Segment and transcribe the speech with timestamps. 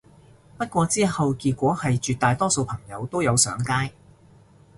[0.57, 3.93] 不過之後結果係絕大多數朋友都有上街